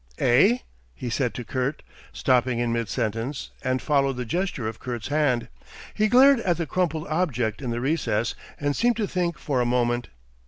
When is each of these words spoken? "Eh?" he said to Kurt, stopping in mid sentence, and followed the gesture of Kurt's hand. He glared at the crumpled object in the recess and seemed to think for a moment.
"Eh?" 0.17 0.57
he 0.95 1.11
said 1.11 1.31
to 1.35 1.43
Kurt, 1.43 1.83
stopping 2.11 2.57
in 2.57 2.73
mid 2.73 2.89
sentence, 2.89 3.51
and 3.63 3.83
followed 3.83 4.17
the 4.17 4.25
gesture 4.25 4.67
of 4.67 4.79
Kurt's 4.79 5.09
hand. 5.09 5.47
He 5.93 6.07
glared 6.07 6.39
at 6.39 6.57
the 6.57 6.65
crumpled 6.65 7.05
object 7.05 7.61
in 7.61 7.69
the 7.69 7.79
recess 7.81 8.33
and 8.59 8.75
seemed 8.75 8.97
to 8.97 9.07
think 9.07 9.37
for 9.37 9.61
a 9.61 9.63
moment. 9.65 10.09